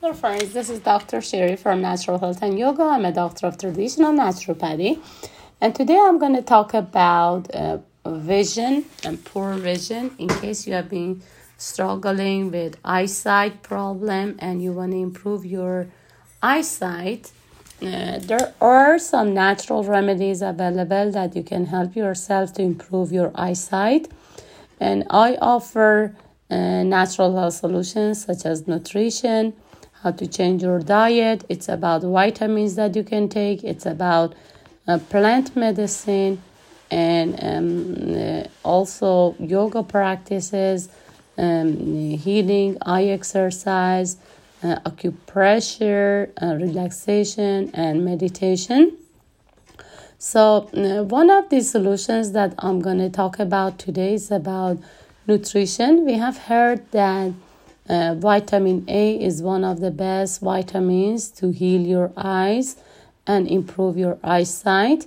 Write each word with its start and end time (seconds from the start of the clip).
Hello 0.00 0.14
friends, 0.14 0.54
this 0.54 0.70
is 0.70 0.78
Dr. 0.78 1.20
Shari 1.20 1.56
from 1.56 1.82
Natural 1.82 2.18
Health 2.18 2.40
and 2.40 2.58
Yoga. 2.58 2.84
I'm 2.84 3.04
a 3.04 3.12
doctor 3.12 3.46
of 3.46 3.58
traditional 3.58 4.14
naturopathy. 4.14 4.98
And 5.60 5.74
today 5.74 5.98
I'm 6.00 6.18
going 6.18 6.34
to 6.34 6.40
talk 6.40 6.72
about 6.72 7.50
uh, 7.50 7.80
vision 8.06 8.86
and 9.04 9.22
poor 9.22 9.52
vision 9.56 10.14
in 10.16 10.28
case 10.28 10.66
you 10.66 10.72
have 10.72 10.88
been 10.88 11.22
struggling 11.58 12.50
with 12.50 12.78
eyesight 12.82 13.62
problem 13.62 14.36
and 14.38 14.62
you 14.62 14.72
want 14.72 14.92
to 14.92 14.96
improve 14.96 15.44
your 15.44 15.88
eyesight. 16.42 17.30
Uh, 17.82 18.20
there 18.20 18.54
are 18.58 18.98
some 18.98 19.34
natural 19.34 19.84
remedies 19.84 20.40
available 20.40 21.12
that 21.12 21.36
you 21.36 21.42
can 21.42 21.66
help 21.66 21.94
yourself 21.94 22.54
to 22.54 22.62
improve 22.62 23.12
your 23.12 23.32
eyesight. 23.34 24.08
And 24.80 25.04
I 25.10 25.36
offer 25.42 26.16
uh, 26.50 26.56
natural 26.84 27.36
health 27.36 27.52
solutions 27.52 28.24
such 28.24 28.46
as 28.46 28.66
nutrition, 28.66 29.52
how 30.02 30.10
to 30.12 30.26
change 30.26 30.62
your 30.62 30.80
diet. 30.80 31.44
It's 31.48 31.68
about 31.68 32.02
vitamins 32.02 32.76
that 32.76 32.96
you 32.96 33.02
can 33.02 33.28
take. 33.28 33.62
It's 33.64 33.86
about 33.86 34.34
uh, 34.88 34.98
plant 34.98 35.54
medicine 35.56 36.42
and 36.90 37.38
um, 37.42 38.14
uh, 38.14 38.44
also 38.64 39.36
yoga 39.38 39.82
practices, 39.82 40.88
um, 41.38 41.76
healing, 42.10 42.78
eye 42.82 43.04
exercise, 43.04 44.16
uh, 44.62 44.76
acupressure, 44.80 46.30
uh, 46.42 46.56
relaxation, 46.56 47.70
and 47.74 48.04
meditation. 48.04 48.96
So, 50.18 50.68
uh, 50.74 51.04
one 51.04 51.30
of 51.30 51.48
the 51.48 51.60
solutions 51.62 52.32
that 52.32 52.54
I'm 52.58 52.80
going 52.80 52.98
to 52.98 53.08
talk 53.08 53.38
about 53.38 53.78
today 53.78 54.14
is 54.14 54.30
about 54.30 54.78
nutrition. 55.26 56.04
We 56.04 56.14
have 56.14 56.36
heard 56.36 56.90
that 56.90 57.32
uh, 57.90 58.14
vitamin 58.14 58.84
A 58.86 59.20
is 59.20 59.42
one 59.42 59.64
of 59.64 59.80
the 59.80 59.90
best 59.90 60.40
vitamins 60.40 61.28
to 61.32 61.50
heal 61.50 61.80
your 61.80 62.12
eyes 62.16 62.76
and 63.26 63.48
improve 63.48 63.98
your 63.98 64.16
eyesight. 64.22 65.06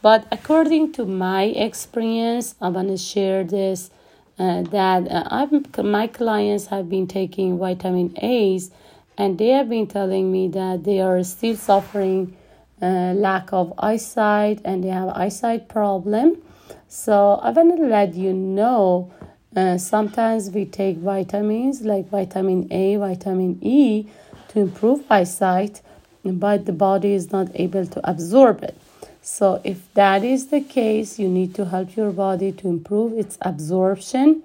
But 0.00 0.26
according 0.30 0.92
to 0.92 1.04
my 1.04 1.44
experience, 1.44 2.54
I 2.60 2.68
want 2.68 2.88
to 2.88 2.96
share 2.96 3.42
this 3.42 3.90
uh, 4.38 4.62
that 4.62 5.10
uh, 5.10 5.24
I've, 5.30 5.84
my 5.84 6.06
clients 6.06 6.66
have 6.66 6.88
been 6.88 7.06
taking 7.08 7.58
vitamin 7.58 8.14
A's 8.22 8.70
and 9.18 9.36
they 9.36 9.48
have 9.48 9.68
been 9.68 9.88
telling 9.88 10.30
me 10.30 10.46
that 10.48 10.84
they 10.84 11.00
are 11.00 11.22
still 11.24 11.56
suffering 11.56 12.36
uh, 12.80 13.12
lack 13.14 13.52
of 13.52 13.74
eyesight 13.78 14.60
and 14.64 14.84
they 14.84 14.88
have 14.88 15.08
eyesight 15.08 15.68
problem. 15.68 16.40
So 16.88 17.40
I 17.42 17.50
want 17.50 17.76
to 17.76 17.86
let 17.86 18.14
you 18.14 18.32
know 18.32 19.12
uh, 19.56 19.78
sometimes 19.78 20.50
we 20.50 20.64
take 20.64 20.96
vitamins 20.98 21.82
like 21.82 22.08
vitamin 22.08 22.68
A, 22.70 22.96
vitamin 22.96 23.58
E 23.60 24.06
to 24.48 24.60
improve 24.60 25.04
eyesight, 25.10 25.80
but 26.24 26.66
the 26.66 26.72
body 26.72 27.14
is 27.14 27.32
not 27.32 27.48
able 27.54 27.86
to 27.86 28.08
absorb 28.08 28.62
it. 28.62 28.76
So, 29.22 29.60
if 29.64 29.92
that 29.94 30.24
is 30.24 30.48
the 30.48 30.60
case, 30.60 31.18
you 31.18 31.28
need 31.28 31.54
to 31.56 31.66
help 31.66 31.96
your 31.96 32.10
body 32.10 32.52
to 32.52 32.68
improve 32.68 33.12
its 33.18 33.36
absorption. 33.42 34.42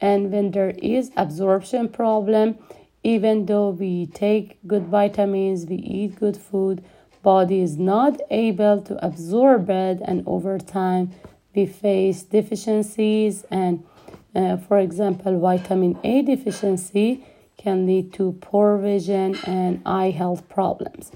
And 0.00 0.32
when 0.32 0.52
there 0.52 0.70
is 0.70 1.10
absorption 1.16 1.88
problem, 1.88 2.58
even 3.02 3.46
though 3.46 3.70
we 3.70 4.06
take 4.06 4.58
good 4.66 4.86
vitamins, 4.86 5.66
we 5.66 5.76
eat 5.76 6.18
good 6.18 6.36
food, 6.36 6.82
body 7.22 7.60
is 7.60 7.76
not 7.76 8.20
able 8.30 8.80
to 8.82 9.04
absorb 9.04 9.68
it, 9.68 10.00
and 10.04 10.22
over 10.26 10.58
time 10.58 11.12
we 11.54 11.66
face 11.66 12.22
deficiencies 12.22 13.44
and 13.50 13.84
uh, 14.34 14.56
for 14.56 14.78
example, 14.78 15.38
vitamin 15.38 15.98
A 16.04 16.22
deficiency 16.22 17.24
can 17.56 17.86
lead 17.86 18.12
to 18.14 18.32
poor 18.40 18.76
vision 18.76 19.36
and 19.46 19.80
eye 19.86 20.10
health 20.10 20.48
problems. 20.48 21.12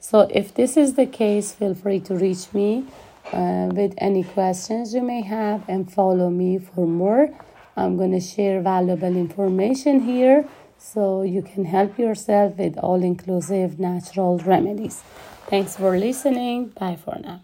So, 0.00 0.28
if 0.30 0.54
this 0.54 0.76
is 0.76 0.94
the 0.94 1.06
case, 1.06 1.52
feel 1.52 1.74
free 1.74 2.00
to 2.00 2.14
reach 2.14 2.52
me 2.52 2.84
uh, 3.32 3.68
with 3.72 3.94
any 3.98 4.22
questions 4.22 4.94
you 4.94 5.02
may 5.02 5.22
have 5.22 5.68
and 5.68 5.90
follow 5.92 6.30
me 6.30 6.58
for 6.58 6.86
more. 6.86 7.30
I'm 7.76 7.96
going 7.96 8.12
to 8.12 8.20
share 8.20 8.60
valuable 8.60 9.16
information 9.16 10.00
here 10.00 10.48
so 10.78 11.22
you 11.22 11.42
can 11.42 11.64
help 11.64 11.98
yourself 11.98 12.56
with 12.58 12.78
all 12.78 13.02
inclusive 13.02 13.78
natural 13.78 14.38
remedies. 14.38 15.02
Thanks 15.48 15.76
for 15.76 15.98
listening. 15.98 16.68
Bye 16.68 16.96
for 16.96 17.18
now. 17.20 17.36